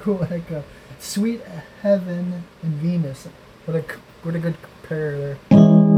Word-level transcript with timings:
cool 0.00 0.22
a 0.22 0.50
uh, 0.50 0.62
Sweet 0.98 1.42
Heaven 1.82 2.44
and 2.62 2.72
Venus. 2.74 3.28
What 3.66 3.76
a 3.76 3.84
what 4.22 4.34
a 4.34 4.38
good 4.38 4.56
comparator. 4.62 5.89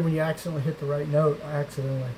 When 0.00 0.14
you 0.14 0.20
accidentally 0.20 0.62
hit 0.62 0.80
the 0.80 0.86
right 0.86 1.08
note 1.08 1.42
accidentally. 1.42 2.10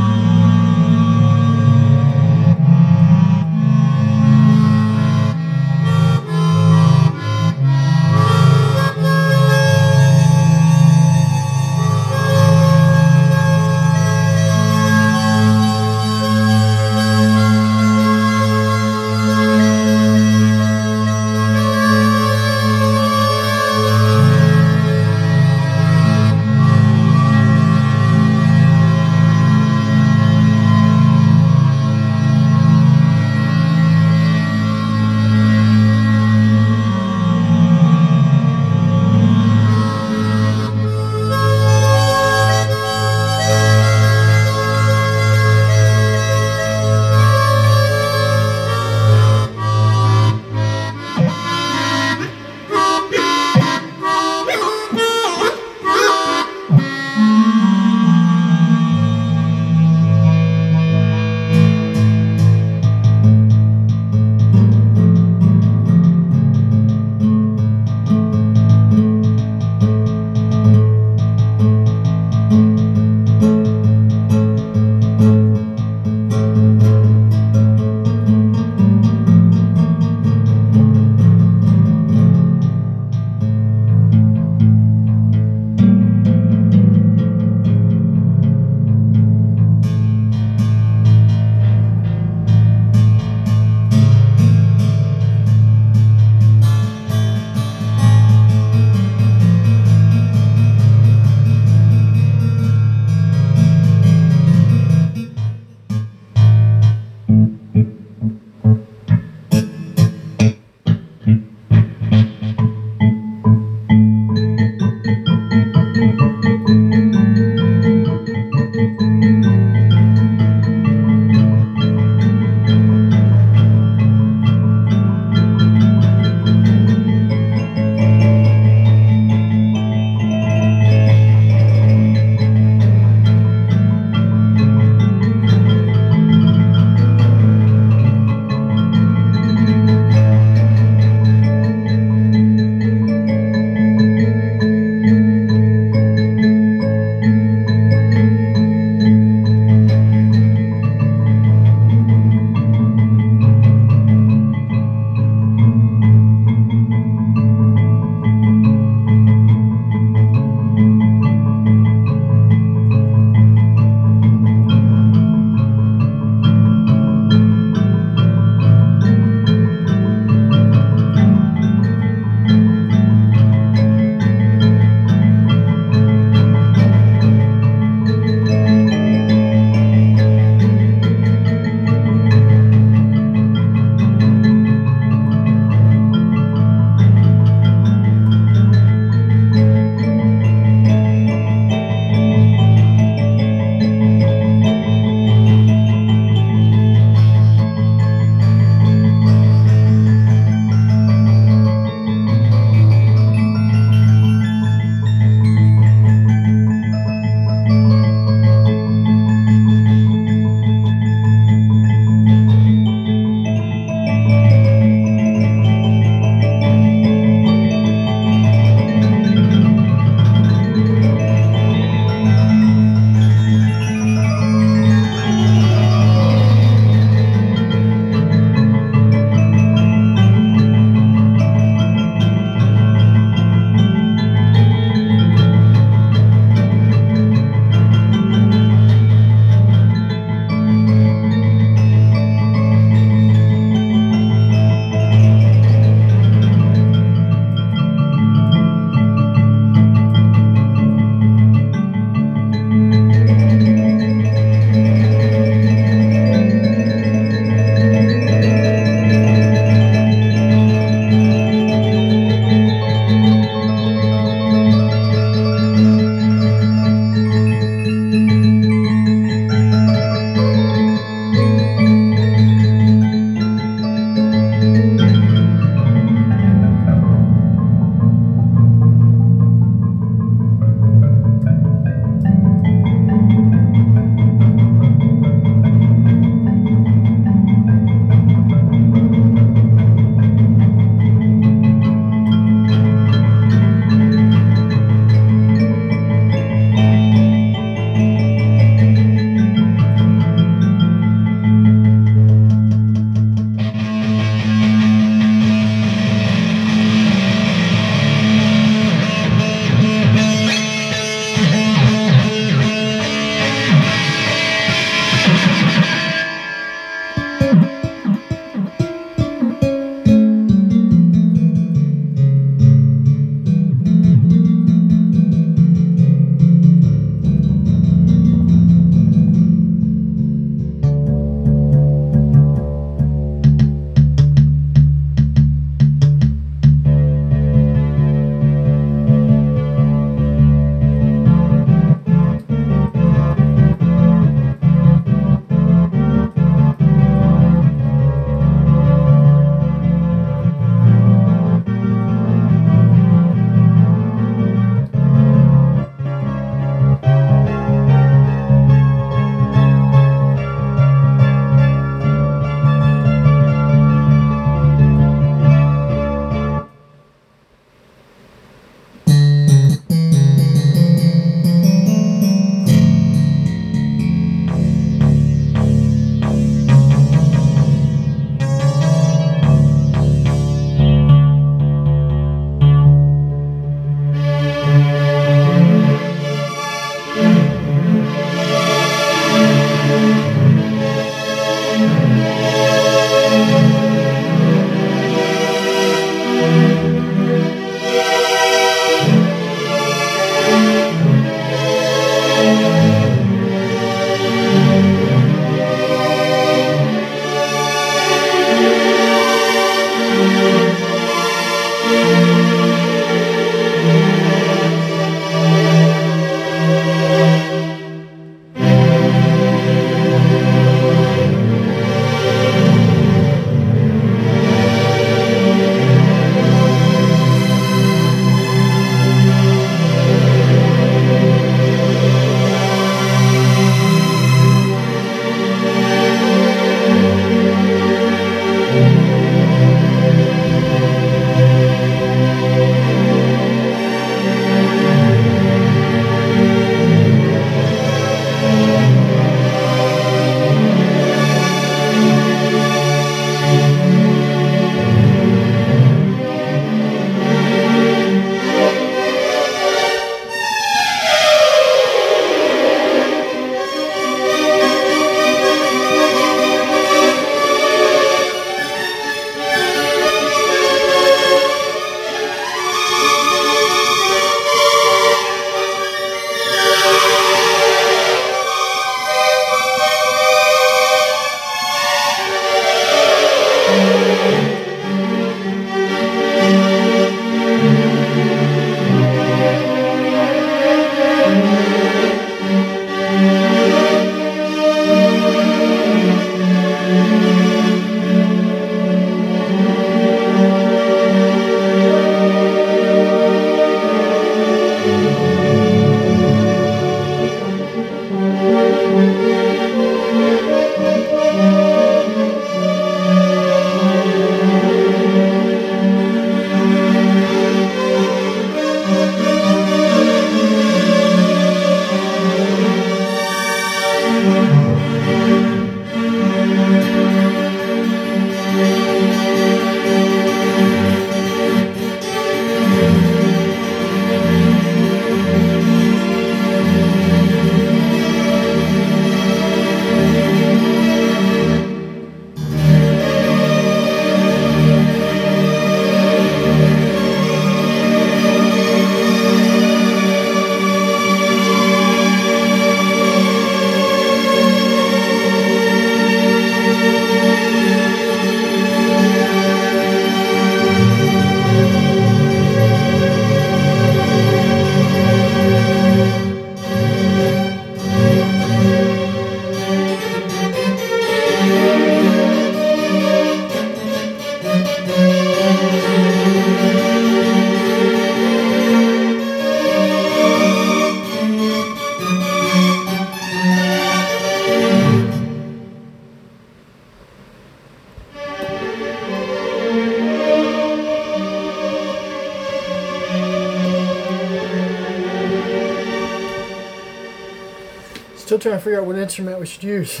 Trying 598.56 598.62
to 598.62 598.64
figure 598.64 598.80
out 598.80 598.86
what 598.86 598.96
instrument 598.96 599.38
we 599.38 599.46
should 599.46 599.62
use. 599.62 600.00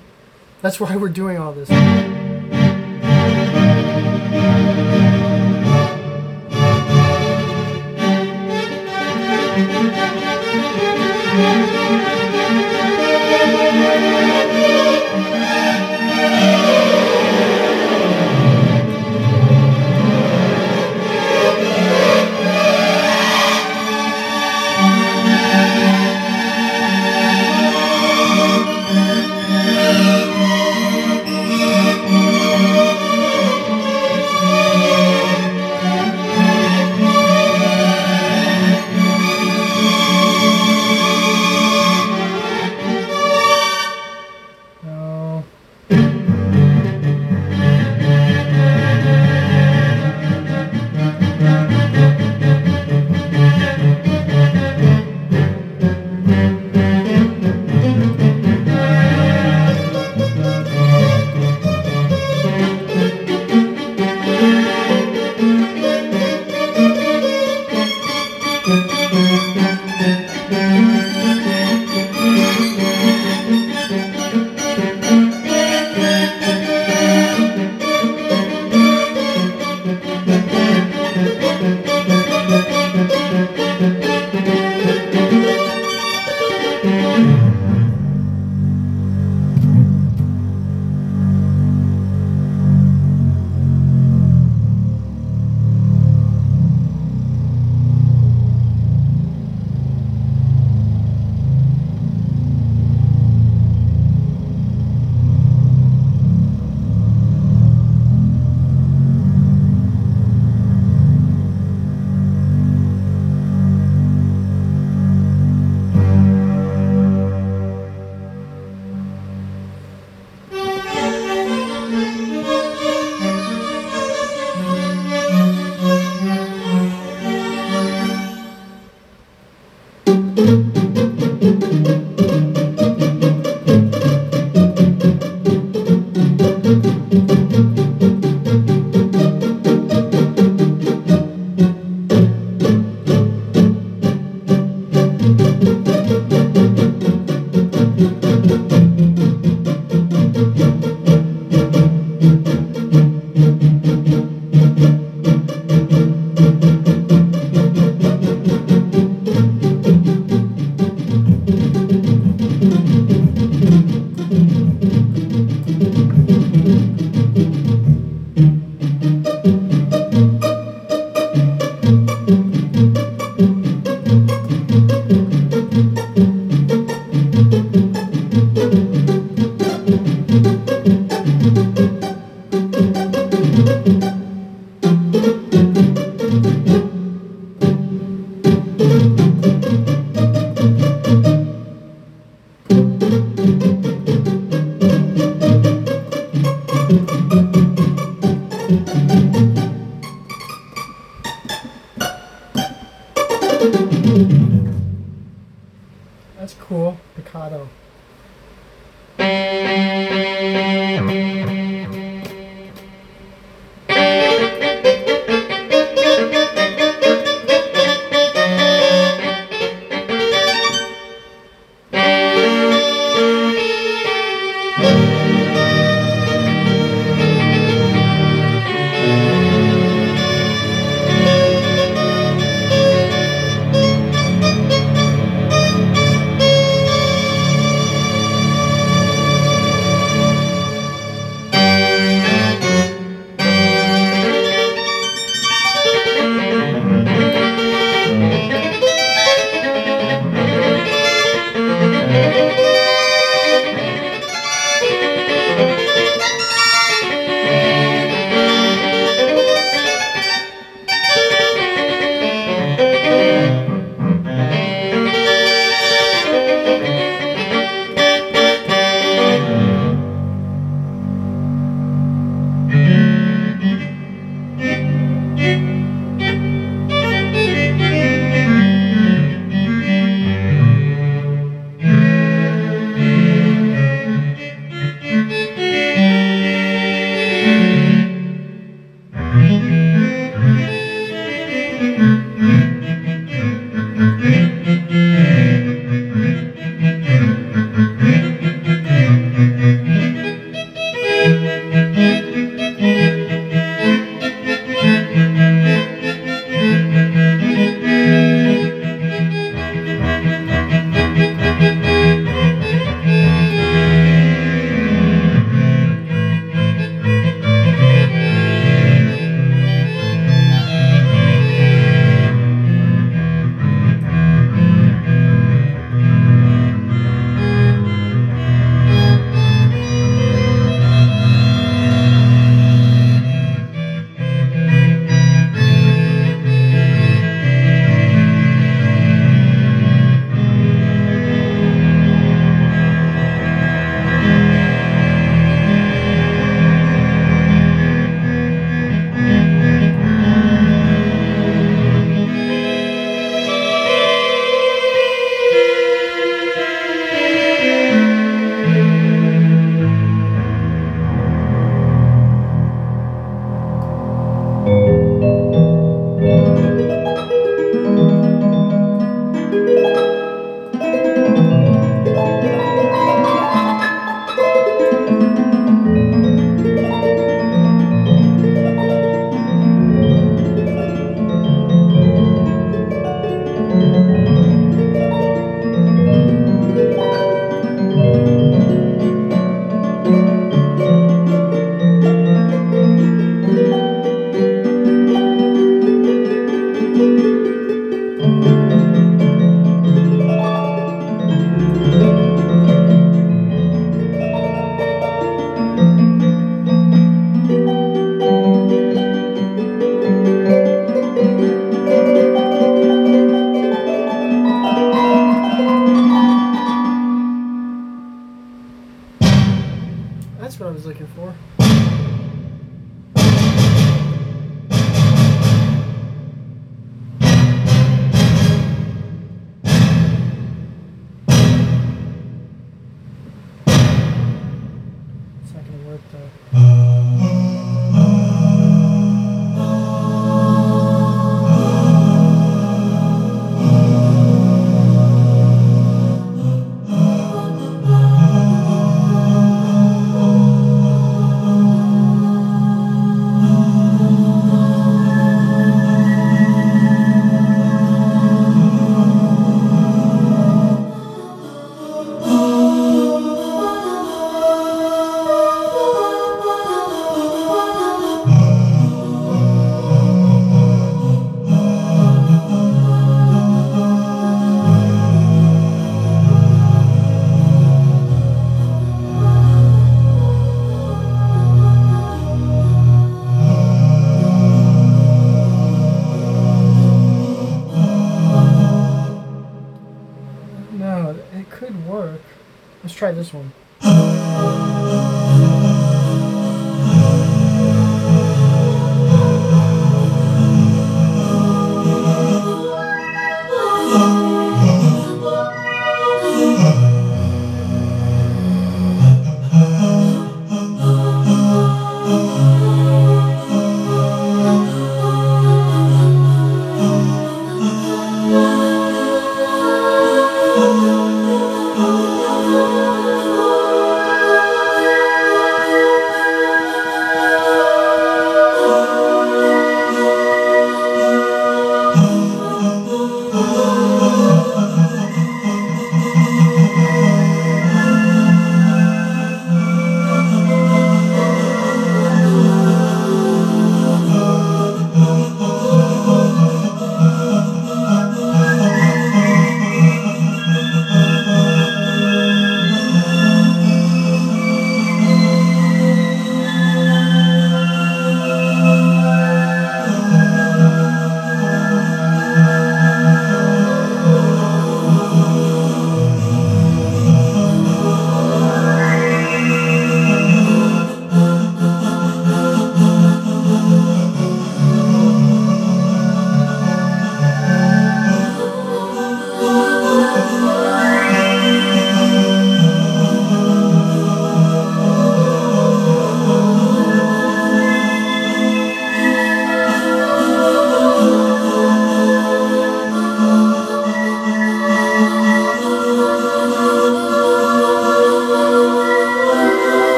That's 0.62 0.78
why 0.78 0.94
we're 0.96 1.08
doing 1.08 1.38
all 1.38 1.52
this. 1.52 2.17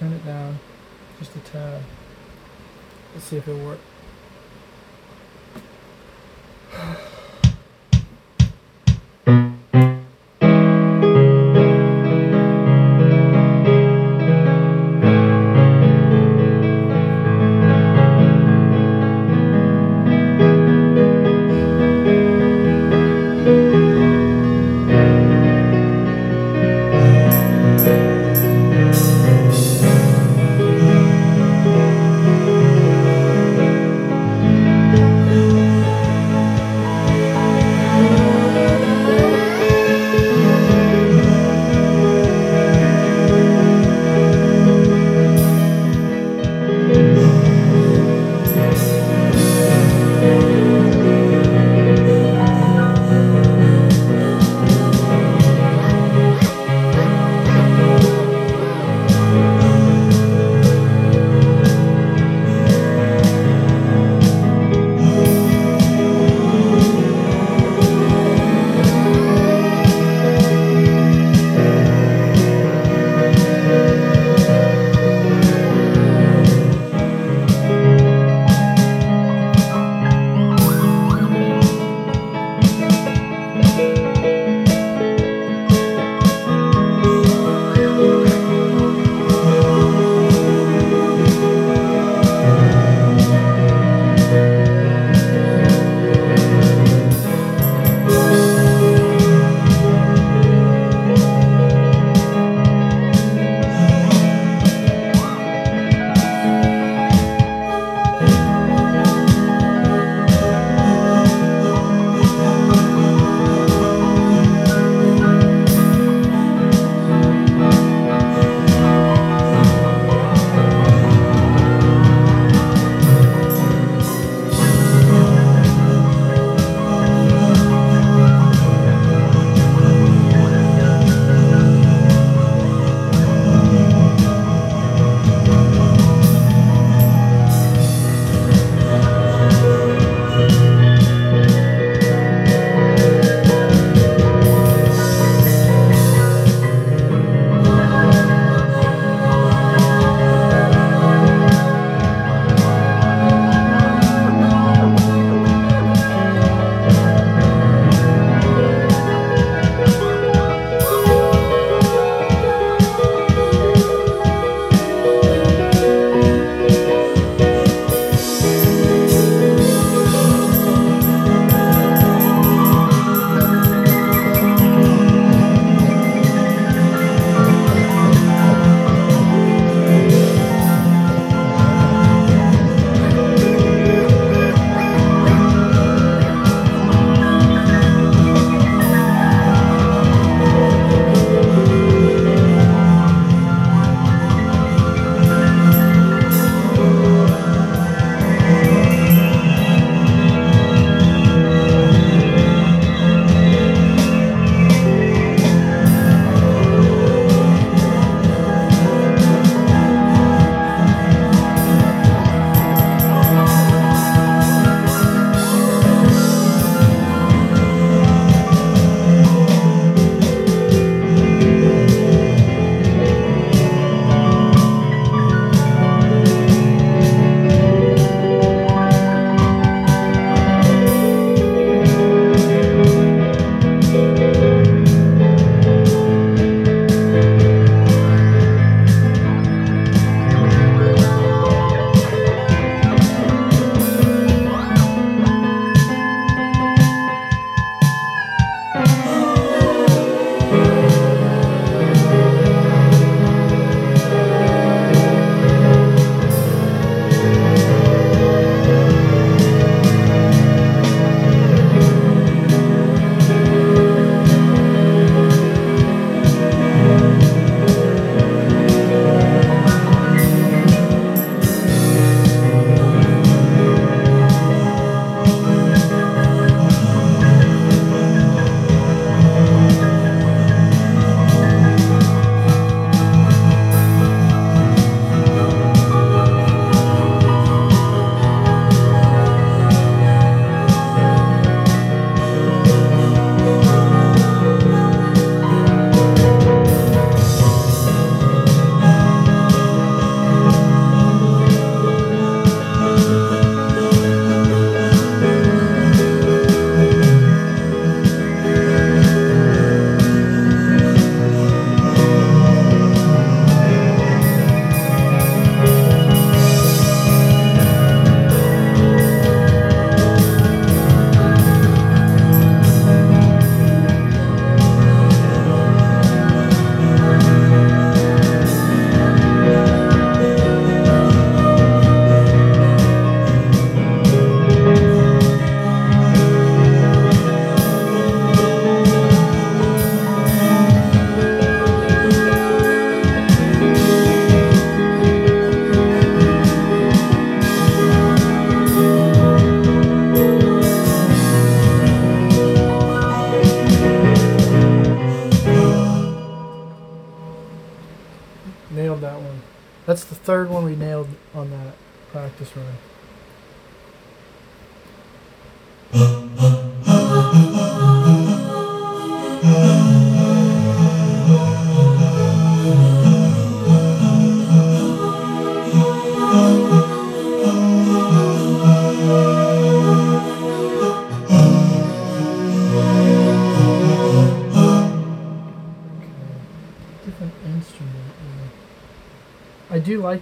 turn 0.00 0.12
it 0.14 0.24
down 0.24 0.58
just 1.18 1.36
a 1.36 1.40
tad. 1.40 1.82
Let's 3.12 3.26
see 3.26 3.36
if 3.36 3.46
it'll 3.46 3.62
work. 3.66 3.78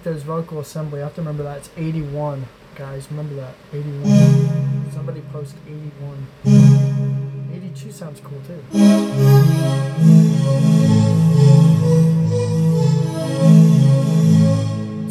Those 0.03 0.23
vocal 0.23 0.59
assembly. 0.59 1.01
I 1.01 1.05
have 1.05 1.15
to 1.15 1.21
remember 1.21 1.43
that. 1.43 1.57
It's 1.57 1.69
81, 1.77 2.45
guys. 2.75 3.07
Remember 3.09 3.35
that. 3.35 3.55
81. 3.73 4.91
Somebody 4.91 5.21
post 5.31 5.55
81. 5.67 6.27
82 7.53 7.91
sounds 7.91 8.19
cool 8.21 8.41
too. 8.47 8.63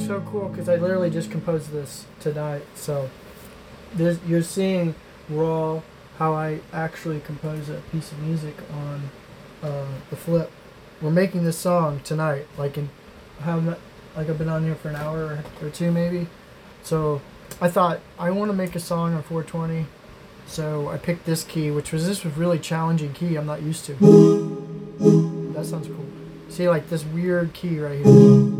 So 0.06 0.20
cool 0.22 0.48
because 0.48 0.68
I 0.68 0.76
literally 0.76 1.10
just 1.10 1.30
composed 1.30 1.70
this 1.70 2.06
tonight. 2.20 2.62
So 2.74 3.10
this, 3.94 4.18
you're 4.26 4.42
seeing 4.42 4.94
raw 5.28 5.82
how 6.18 6.34
I 6.34 6.60
actually 6.72 7.20
compose 7.20 7.68
a 7.68 7.80
piece 7.92 8.10
of 8.10 8.18
music 8.20 8.56
on 8.72 9.10
uh, 9.62 9.86
the 10.10 10.16
flip. 10.16 10.50
We're 11.00 11.10
making 11.10 11.44
this 11.44 11.58
song 11.58 12.00
tonight, 12.02 12.46
like 12.56 12.76
in 12.76 12.90
how 13.40 13.76
like 14.18 14.28
I've 14.28 14.36
been 14.36 14.48
on 14.48 14.64
here 14.64 14.74
for 14.74 14.88
an 14.88 14.96
hour 14.96 15.44
or 15.62 15.70
two 15.70 15.92
maybe. 15.92 16.26
So 16.82 17.22
I 17.60 17.70
thought 17.70 18.00
I 18.18 18.32
want 18.32 18.50
to 18.50 18.56
make 18.56 18.74
a 18.74 18.80
song 18.80 19.14
on 19.14 19.22
420. 19.22 19.86
So 20.48 20.88
I 20.88 20.98
picked 20.98 21.24
this 21.24 21.44
key, 21.44 21.70
which 21.70 21.92
was 21.92 22.04
this 22.04 22.24
was 22.24 22.36
really 22.36 22.58
challenging 22.58 23.12
key 23.12 23.36
I'm 23.36 23.46
not 23.46 23.62
used 23.62 23.84
to. 23.84 23.94
That 25.54 25.66
sounds 25.66 25.86
cool. 25.86 26.04
See 26.48 26.68
like 26.68 26.90
this 26.90 27.04
weird 27.04 27.52
key 27.52 27.78
right 27.78 28.04
here. 28.04 28.58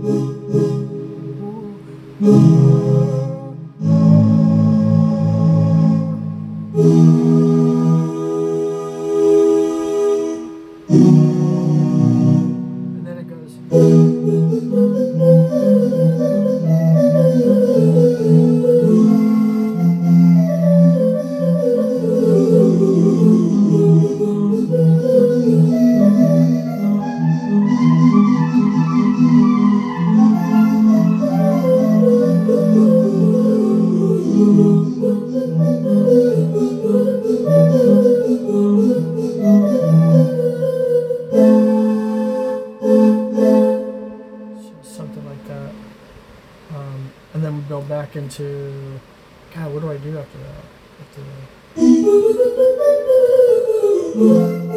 Back 48.09 48.17
into. 48.17 49.01
God, 49.55 49.73
what 49.73 49.83
do 49.83 49.91
I 49.91 49.97
do 49.99 50.19
after 50.19 50.39
that? 50.39 50.65
After 51.01 51.21
that? 54.15 54.68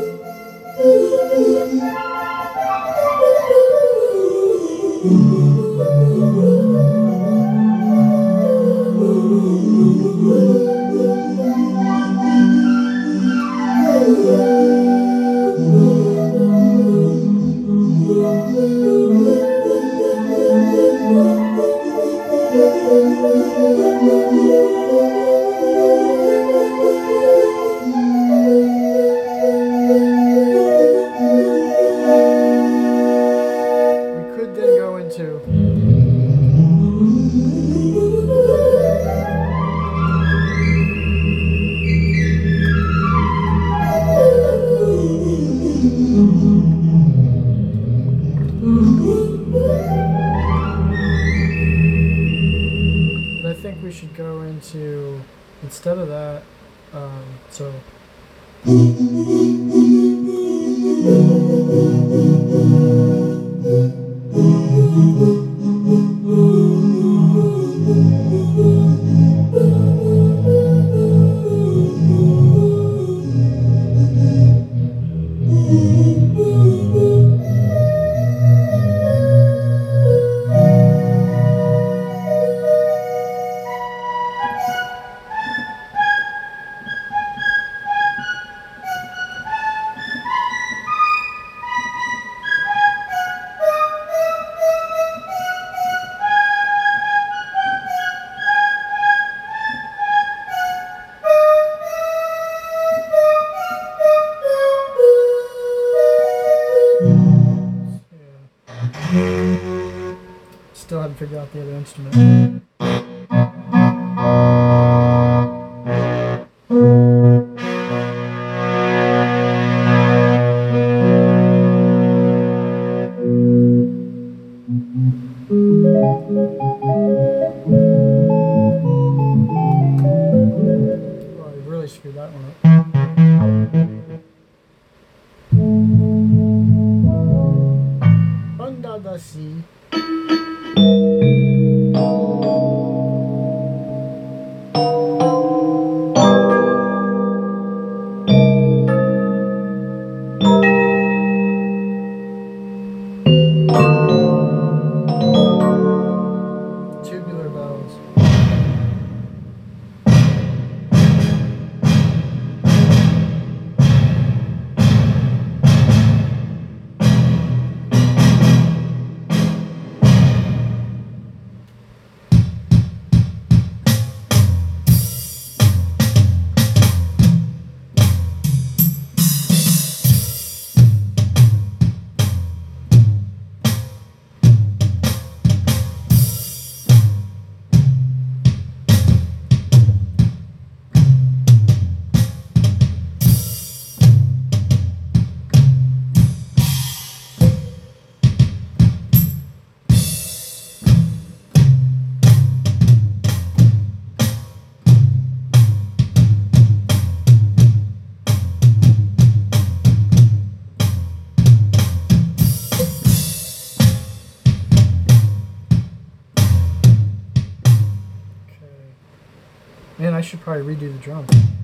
Should 220.42 220.46
probably 220.46 220.76
redo 220.76 220.92
the 220.92 220.98
drum. 221.00 221.61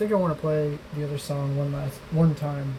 Think 0.00 0.12
I 0.12 0.14
want 0.14 0.34
to 0.34 0.40
play 0.40 0.78
the 0.94 1.04
other 1.04 1.18
song 1.18 1.58
one 1.58 1.72
last 1.72 1.98
one 2.10 2.34
time. 2.34 2.78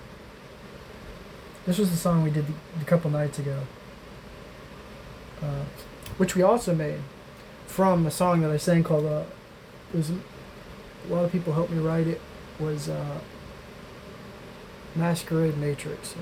This 1.67 1.77
was 1.77 1.91
the 1.91 1.95
song 1.95 2.23
we 2.23 2.31
did 2.31 2.45
a 2.81 2.85
couple 2.85 3.11
nights 3.11 3.37
ago, 3.37 3.59
uh, 5.43 5.65
which 6.17 6.35
we 6.35 6.41
also 6.41 6.73
made 6.73 6.99
from 7.67 8.07
a 8.07 8.11
song 8.11 8.41
that 8.41 8.49
I 8.49 8.57
sang 8.57 8.83
called. 8.83 9.05
Uh, 9.05 9.25
it 9.93 9.97
was 9.97 10.09
a 10.09 11.13
lot 11.13 11.23
of 11.23 11.31
people 11.31 11.53
helped 11.53 11.69
me 11.69 11.77
write 11.77 12.07
it. 12.07 12.19
Was 12.59 12.89
uh, 12.89 13.19
Masquerade 14.95 15.59
Matrix. 15.59 16.15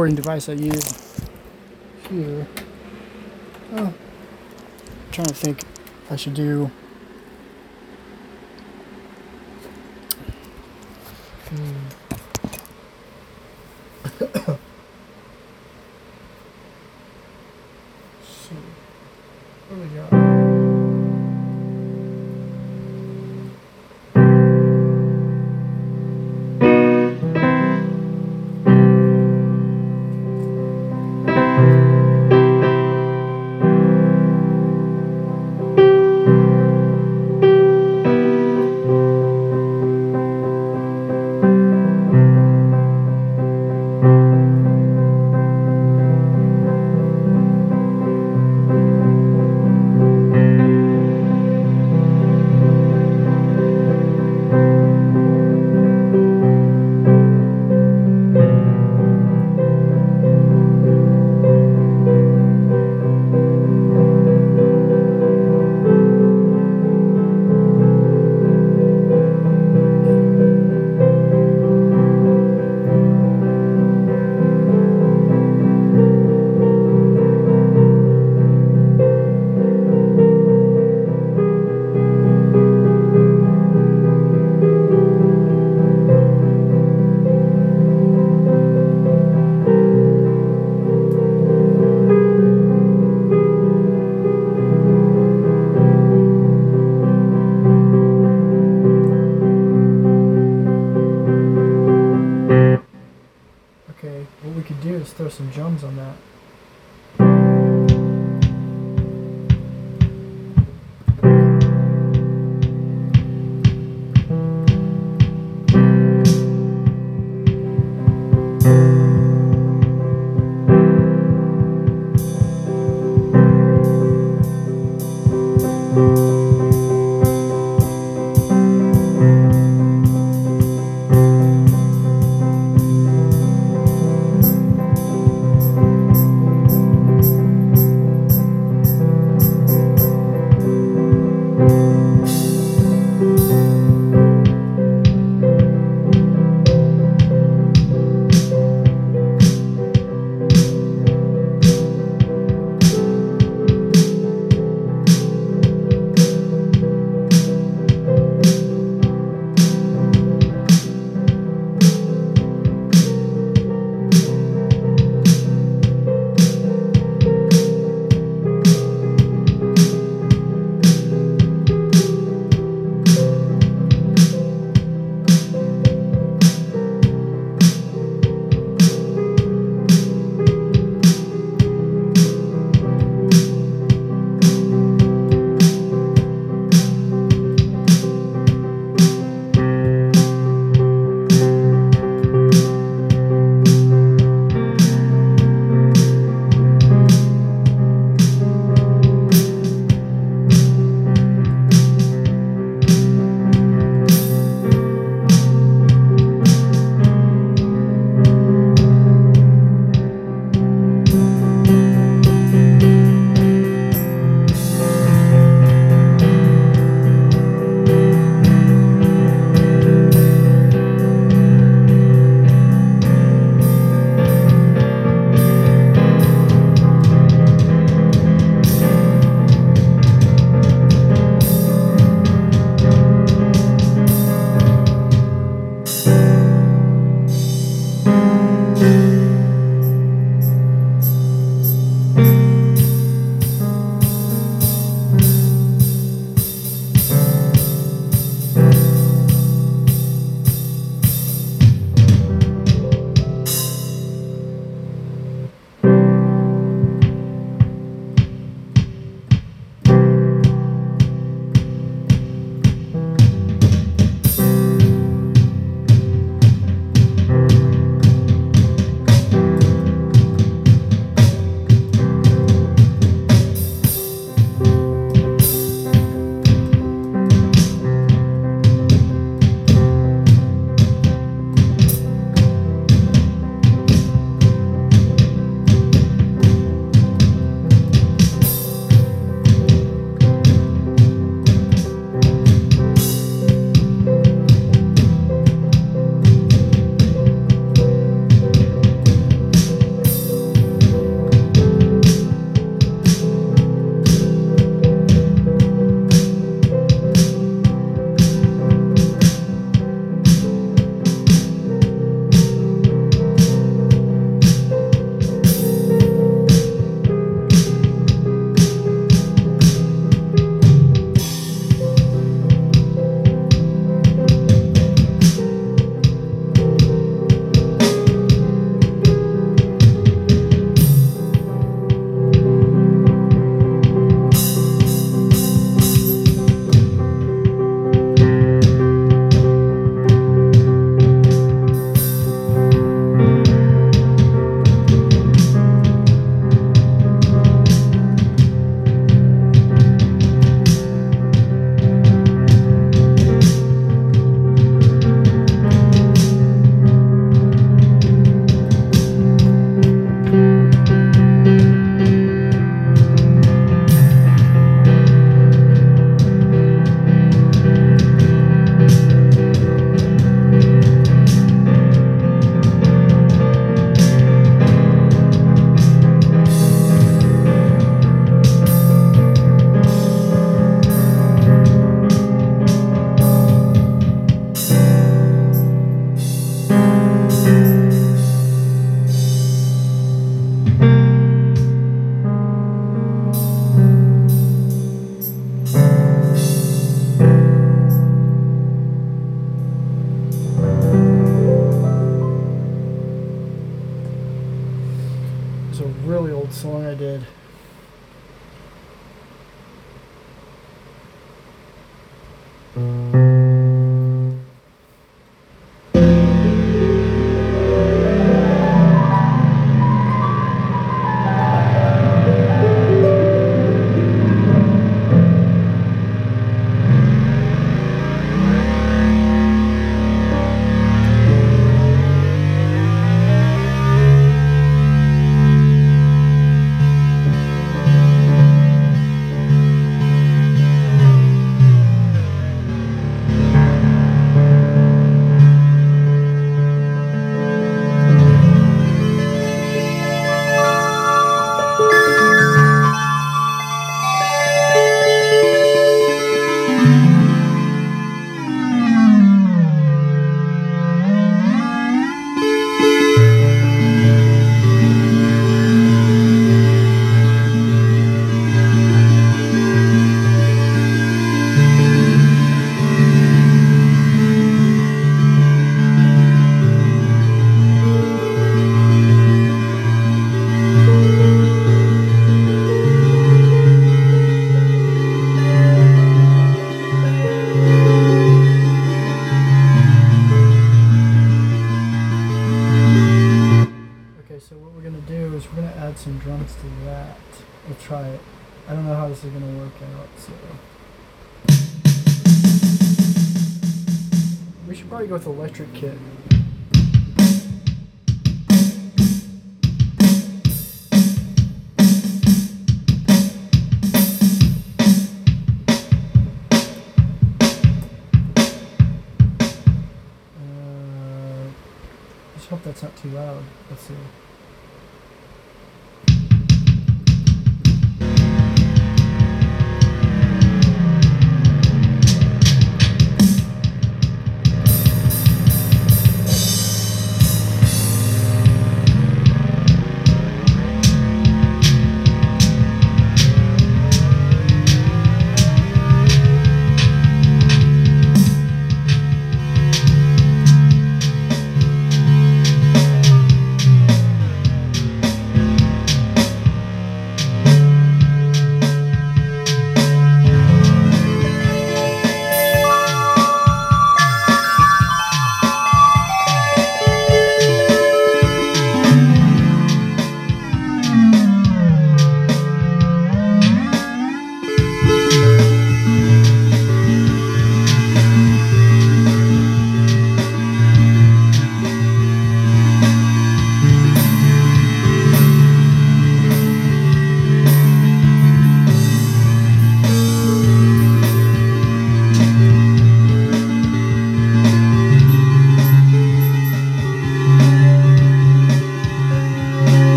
Recording 0.00 0.16
device 0.16 0.48
I 0.48 0.52
use 0.52 1.20
here. 2.08 2.46
Oh, 3.74 3.84
I'm 3.84 3.94
trying 5.12 5.26
to 5.26 5.34
think 5.34 5.62
I 6.08 6.16
should 6.16 6.32
do. 6.32 6.70